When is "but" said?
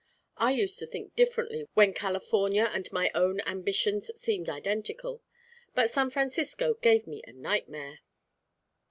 5.75-5.91